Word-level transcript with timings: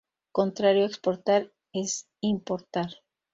Contrario 0.31 0.81
a 0.83 0.87
exportar, 0.87 1.51
es 1.73 2.07
importar. 2.21 2.89